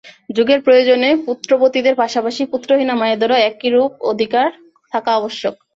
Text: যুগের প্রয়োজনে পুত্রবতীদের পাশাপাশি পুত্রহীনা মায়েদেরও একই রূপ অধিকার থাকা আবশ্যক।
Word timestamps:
যুগের 0.35 0.59
প্রয়োজনে 0.65 1.09
পুত্রবতীদের 1.27 1.95
পাশাপাশি 2.01 2.41
পুত্রহীনা 2.51 2.95
মায়েদেরও 2.95 3.37
একই 3.49 3.69
রূপ 3.71 3.91
অধিকার 4.11 4.47
থাকা 4.91 5.11
আবশ্যক। 5.15 5.55